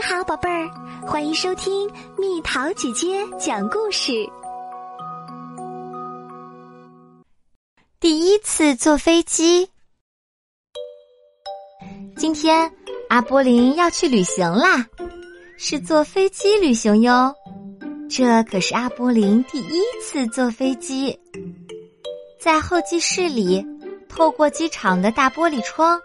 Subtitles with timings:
[0.00, 0.70] 你好，宝贝儿，
[1.06, 4.26] 欢迎收听蜜桃姐姐讲故事。
[8.00, 9.68] 第一次坐飞机，
[12.16, 12.72] 今天
[13.10, 14.86] 阿波林要去旅行啦，
[15.58, 17.34] 是坐飞机旅行哟。
[18.08, 21.20] 这可是阿波林第一次坐飞机，
[22.40, 23.62] 在候机室里，
[24.08, 26.00] 透过机场的大玻璃窗。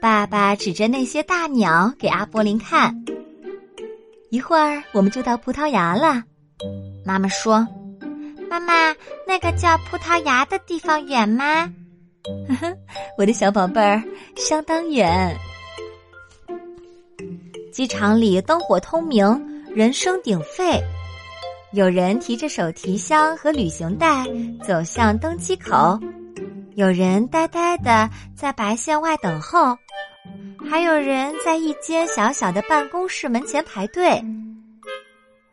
[0.00, 2.94] 爸爸指着那些大鸟给阿波林看。
[4.30, 6.22] 一会儿我们就到葡萄牙了。
[7.04, 7.66] 妈妈说
[8.50, 8.94] ：“妈妈，
[9.26, 11.70] 那个叫葡萄牙的地方远吗？”
[12.48, 12.76] 呵呵，
[13.16, 14.02] 我的小宝贝儿，
[14.36, 15.36] 相当远。
[17.72, 19.24] 机场里灯火通明，
[19.74, 20.82] 人声鼎沸。
[21.72, 24.24] 有人提着手提箱和旅行袋
[24.64, 25.98] 走向登机口，
[26.74, 29.76] 有人呆呆的在白线外等候。
[30.68, 34.22] 还有人在一间小小的办公室门前排队。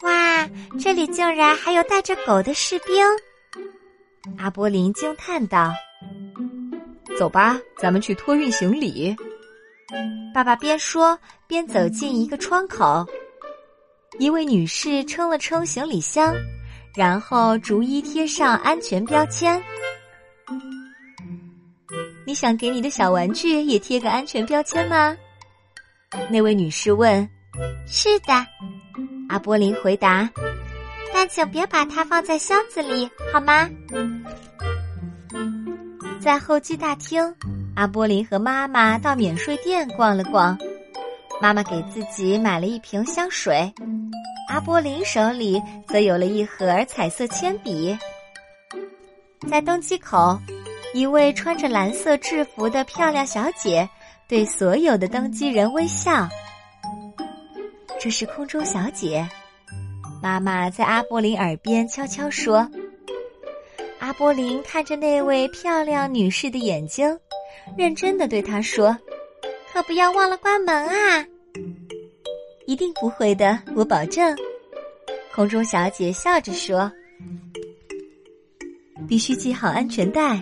[0.02, 0.48] 哇，
[0.80, 3.06] 这里竟然还有带着狗的士兵！
[4.38, 5.72] 阿波林惊叹道
[7.18, 9.16] ：“走吧，咱们去托运行李。”
[10.34, 11.18] 爸爸边说
[11.48, 13.06] 边走进一个窗口，
[14.20, 16.34] 一位女士称了称行李箱，
[16.96, 19.62] 然后逐一贴上安全标签。
[22.26, 25.16] 你想给你的小玩具也贴个安全标签吗？
[26.30, 27.28] 那位女士问。
[27.86, 28.34] 是的，
[29.30, 30.30] 阿波林回答。
[31.14, 33.70] 但请别把它放在箱子里，好吗？
[36.20, 37.22] 在候机大厅，
[37.76, 40.58] 阿波林和妈妈到免税店逛了逛。
[41.42, 43.72] 妈妈给自己买了一瓶香水，
[44.48, 47.98] 阿波林手里则有了一盒彩色铅笔。
[49.50, 50.40] 在登机口。
[50.94, 53.90] 一位穿着蓝色制服的漂亮小姐
[54.28, 56.30] 对所有的登机人微笑。
[58.00, 59.28] 这是空中小姐，
[60.22, 62.70] 妈妈在阿波林耳边悄悄说。
[64.00, 67.18] 阿波林看着那位漂亮女士的眼睛，
[67.78, 68.96] 认真的对她说
[69.74, 71.26] ：“可不要忘了关门啊！”
[72.68, 74.38] 一定不会的，我保证。
[75.34, 76.92] 空中小姐笑着说
[79.08, 80.40] ：“必须系好安全带。”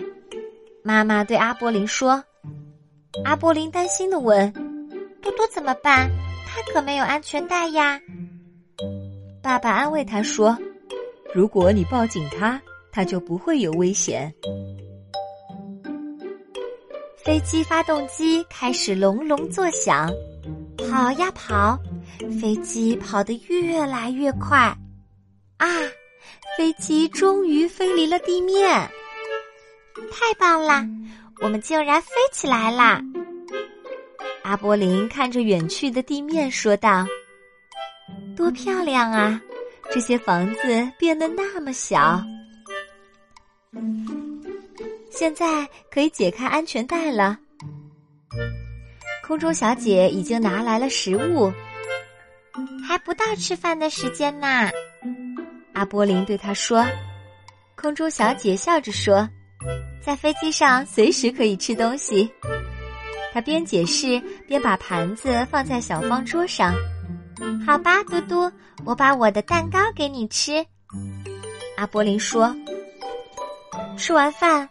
[0.84, 2.22] 妈妈对阿波林说
[3.24, 4.52] ：“阿波林担心的问，
[5.22, 6.10] 嘟嘟怎么办？
[6.46, 8.00] 他可没有安全带呀。”
[9.40, 10.58] 爸爸安慰他说
[11.32, 12.60] ：“如果你抱紧他，
[12.90, 14.32] 他就不会有危险。”
[17.16, 20.10] 飞机发动机开始隆隆作响，
[20.76, 21.78] 跑呀跑，
[22.40, 24.76] 飞机跑得越来越快，
[25.58, 25.68] 啊，
[26.58, 28.90] 飞机终于飞离了地面。
[30.10, 30.86] 太棒啦！
[31.40, 33.00] 我们竟然飞起来啦！
[34.42, 37.06] 阿波林看着远去的地面说道
[38.36, 39.40] ：“多漂亮啊！
[39.90, 42.22] 这些房子变得那么小。
[45.10, 47.38] 现在可以解开安全带了。”
[49.26, 51.52] 空中小姐已经拿来了食物，
[52.86, 54.70] 还不到吃饭的时间呢。
[55.72, 56.86] 阿波林对她说
[57.76, 59.28] ：“空中小姐笑着说。”
[60.04, 62.28] 在飞机上随时可以吃东西，
[63.32, 66.74] 他边解释边把盘子放在小方桌上。
[67.64, 68.50] 好吧，嘟嘟，
[68.84, 70.64] 我把我的蛋糕给你吃。
[71.76, 72.54] 阿波林说。
[73.96, 74.68] 吃完饭，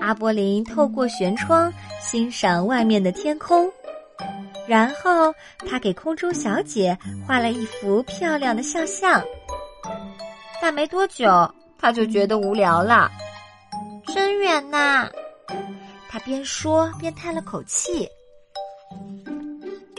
[0.00, 3.70] 阿波林透过舷窗欣赏外面的天空，
[4.66, 5.34] 然后
[5.68, 6.96] 他给空中小姐
[7.26, 9.22] 画了一幅漂亮的肖像。
[10.60, 11.26] 但没多久，
[11.78, 13.10] 他就觉得无聊了。
[14.14, 15.10] 真远呐！
[16.08, 18.08] 他边说边叹了口气。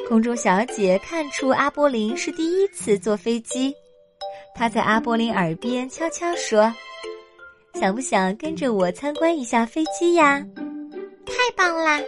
[0.07, 3.75] 空中小姐看出阿波林是第一次坐飞机，
[4.55, 6.73] 她在阿波林耳边悄悄说
[7.75, 10.41] ：“想不想跟着我参观一下飞机呀？”
[11.27, 11.99] 太棒啦！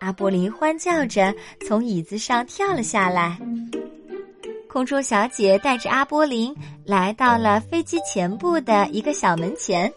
[0.00, 1.34] 阿波林欢叫着
[1.68, 3.38] 从椅子上跳了下来。
[4.66, 6.56] 空中小姐带着阿波林
[6.86, 9.92] 来到了飞机前部的一个小门前。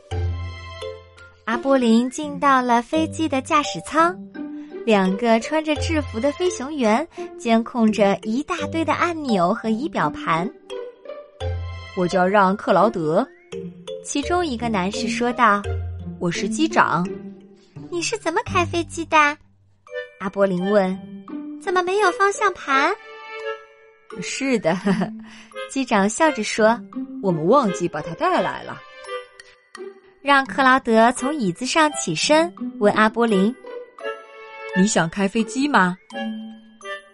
[1.50, 4.16] 阿波林进到了飞机的驾驶舱，
[4.86, 7.06] 两个穿着制服的飞行员
[7.40, 10.48] 监控着一大堆的按钮和仪表盘。
[11.98, 13.28] 我叫让克劳德，
[14.06, 15.60] 其中一个男士说道
[16.22, 17.04] ：“我是机长。”
[17.90, 19.18] 你是怎么开飞机的？
[20.19, 20.95] 阿波林问。
[21.60, 22.94] 怎么没有方向盘？
[24.22, 24.78] 是的，
[25.68, 26.80] 机长笑着说
[27.24, 28.80] ：“我们忘记把它带来了。”
[30.21, 33.56] 让克劳德从椅子上起身，问阿波林
[34.75, 35.98] ：“你想开飞机吗？”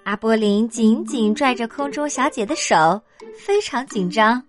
[0.04, 3.02] 阿波林紧紧拽着空中小姐的手，
[3.38, 4.42] 非常紧张。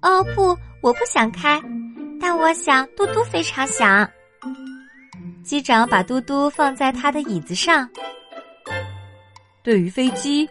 [0.00, 1.62] 哦不，我不想开，
[2.20, 4.08] 但我想嘟嘟非常想。
[5.42, 7.88] 机长把嘟嘟放在他的椅子上。
[9.62, 10.48] 对于飞机，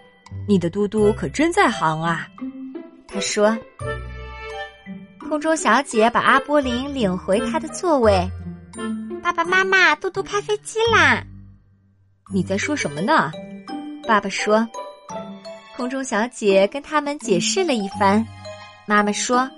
[0.47, 2.27] 你的嘟嘟可真在行啊，
[3.07, 3.57] 他说。
[5.31, 8.29] 空中小姐把阿波林领回他的座位。
[9.23, 11.23] 爸爸妈妈，嘟嘟开飞机啦！
[12.33, 13.31] 你在说什么呢？
[14.05, 14.67] 爸爸说
[15.77, 18.27] ：“空中小姐跟他们解释了一番。”
[18.85, 19.49] 妈妈说：“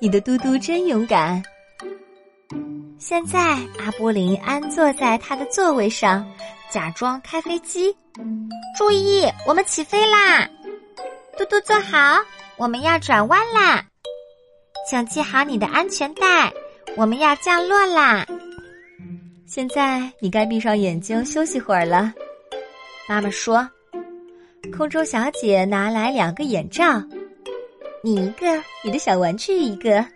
[0.00, 1.42] 你的嘟嘟真勇敢。”
[2.98, 3.38] 现在
[3.78, 6.26] 阿波林安坐在他的座位上，
[6.70, 7.94] 假装开飞机。
[8.78, 10.48] 注意，我们起飞啦！
[11.36, 12.18] 嘟嘟坐好，
[12.56, 13.84] 我们要转弯啦！
[14.88, 16.52] 请系好你的安全带，
[16.96, 18.24] 我们要降落啦！
[19.44, 22.14] 现在你该闭上眼睛休息会儿了。
[23.08, 23.68] 妈妈说
[24.76, 27.02] ：“空中小姐拿来两个眼罩，
[28.00, 28.46] 你一个，
[28.84, 30.06] 你的小玩具一个。”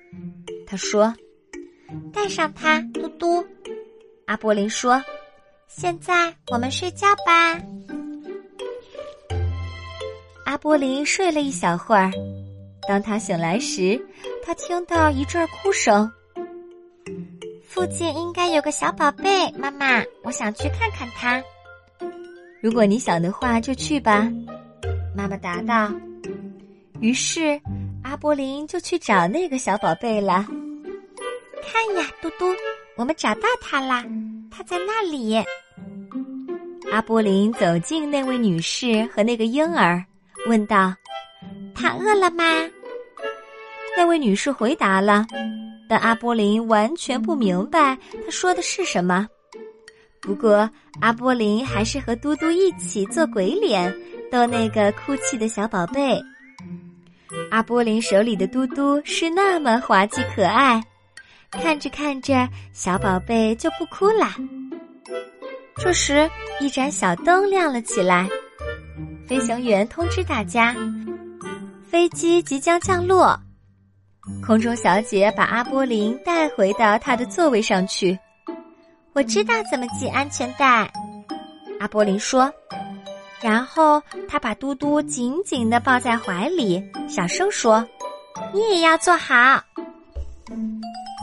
[0.65, 1.13] 她说
[2.15, 3.45] ：“戴上它，嘟嘟。”
[4.27, 5.03] 阿波林说
[5.67, 7.61] ：“现在我们睡觉吧。”
[10.47, 12.11] 阿波林睡了一小会儿，
[12.89, 14.01] 当他醒来时，
[14.43, 16.11] 他听到一阵哭声。
[17.65, 21.43] 附近应该有个小宝贝，妈妈，我想去看看他。
[22.61, 24.29] 如果你想的话，就去吧。
[25.17, 25.91] 妈妈答道。
[27.01, 27.61] 于是
[28.03, 30.47] 阿波林就去找那个小宝贝了。
[31.63, 32.47] 看呀，嘟嘟，
[32.97, 34.05] 我们找到他啦！
[34.51, 35.43] 他在那里。
[36.91, 40.05] 阿波林走进那位女士和那个婴儿，
[40.49, 40.93] 问道
[41.75, 42.45] ：“他饿了吗？”
[43.97, 45.27] 那位女士回答了，
[45.89, 49.27] 但阿波林完全不明白她说的是什么。
[50.21, 50.69] 不过，
[51.01, 53.95] 阿波林还是和嘟嘟一起做鬼脸，
[54.31, 56.21] 逗那个哭泣的小宝贝。
[57.51, 60.83] 阿波林手里的嘟嘟是那么滑稽可爱，
[61.51, 64.27] 看着看着，小宝贝就不哭了。
[65.77, 66.29] 这时，
[66.61, 68.29] 一盏小灯亮了起来，
[69.27, 70.77] 飞行员通知大家，
[71.89, 73.41] 飞机即将降落。
[74.45, 78.19] 空中小姐把阿波林带回到他的座位上去。
[79.13, 80.91] 我知道怎么系安全带，
[81.81, 82.53] 阿波林说。
[83.41, 87.87] 然后他把嘟嘟紧紧的抱在怀里，小声说
[88.53, 89.63] ：“你也要坐好。”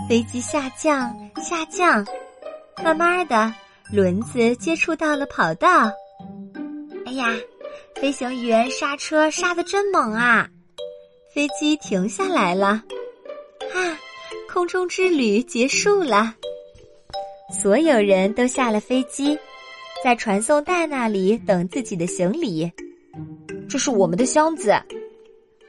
[0.10, 2.06] 飞机下降，下降，
[2.84, 3.54] 慢慢的，
[3.92, 5.92] 轮子接触到了跑道。
[7.06, 7.30] 哎呀，
[7.96, 10.50] 飞行员刹车刹的真猛啊！
[11.38, 12.84] 飞机停下来了。
[13.72, 13.78] 啊，
[14.52, 16.34] 空中之旅结束了。
[17.54, 19.38] 所有人都下了飞机，
[20.04, 22.68] 在传送带那里等自己的行李。
[23.70, 24.74] 这是我们的箱子，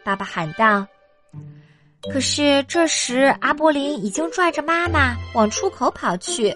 [0.03, 0.87] 爸爸喊道。
[2.11, 6.51] 可是这时，阿波林已经拽着妈妈往出口跑去。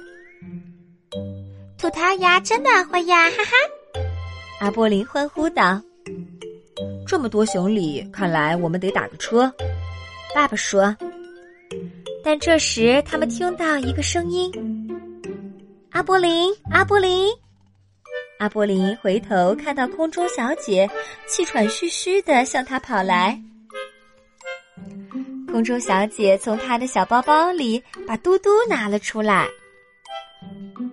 [1.76, 3.52] 吐槽牙，真暖和呀，哈哈！
[4.62, 5.78] 阿波林欢呼道
[7.12, 9.52] ：“这么多行李，看来我们得打个车。”
[10.34, 10.96] 爸爸说。
[12.24, 14.50] 但这时，他们听到一个声音。
[15.90, 17.28] 阿波林，阿波林，
[18.38, 20.88] 阿波林回头看到空中小姐
[21.26, 23.38] 气喘吁吁的向他跑来。
[25.48, 29.46] 空中小姐从她的小包包里把嘟嘟拿了出来。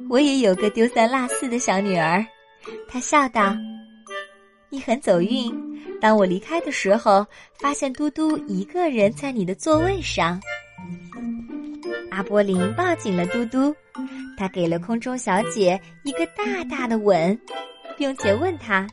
[0.10, 2.26] 我也有个丢三落四的小女儿，
[2.90, 3.56] 她笑道
[4.68, 5.50] ：“你很走运，
[6.02, 7.26] 当我离开的时候，
[7.60, 10.40] 发现嘟嘟一个人在你的座位上。”
[12.12, 13.76] 阿波林抱紧了嘟嘟。
[14.38, 17.38] 他给了空中小姐一个大大的吻，
[17.98, 18.88] 并且问她：“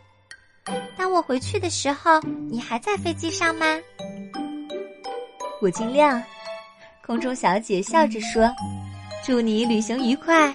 [0.99, 2.21] 当我回去的时候，
[2.51, 3.65] 你还在飞机上吗？”
[5.63, 6.21] 我尽量。
[7.05, 8.53] 空中小姐笑着说
[9.25, 10.53] ：“祝你旅行愉快。”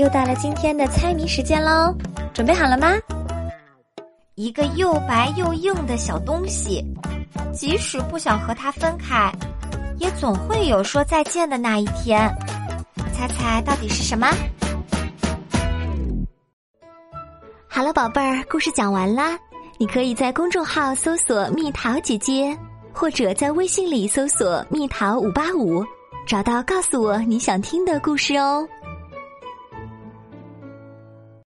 [0.00, 1.94] 又到了今天的猜谜时间喽，
[2.32, 2.88] 准备好了吗？
[4.34, 6.82] 一个又白又硬的小东西。
[7.52, 9.30] 即使不想和他分开，
[9.98, 12.34] 也总会有说再见的那一天。
[13.12, 14.26] 猜猜到底是什么？
[17.68, 19.38] 好了，宝贝儿，故事讲完啦。
[19.76, 22.56] 你可以在公众号搜索“蜜桃姐姐”，
[22.90, 25.84] 或者在微信里搜索“蜜桃五八五”，
[26.26, 28.66] 找到告诉我你想听的故事哦。